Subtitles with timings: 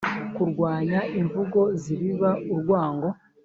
[0.35, 3.07] Kurwanya imvugo zibiba urwango